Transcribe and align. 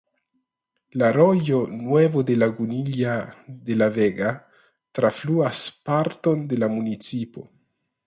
La 1.01 1.09
rojo 1.17 1.59
"Nuevo 1.81 2.23
de 2.31 2.35
Lagunilla 2.45 3.13
de 3.69 3.77
la 3.83 3.91
Vega" 4.01 4.33
trafluas 5.01 5.65
parton 5.93 6.47
de 6.55 6.63
la 6.65 6.75
municipo. 6.79 7.51